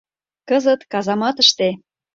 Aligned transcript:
Кызыт 0.49 0.81
казаматыште. 0.91 1.69